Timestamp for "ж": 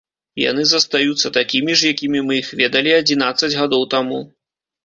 1.81-1.91